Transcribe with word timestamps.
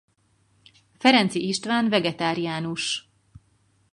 Ferenczi 0.99 1.47
István 1.47 1.89
vegetáriánus. 1.89 3.11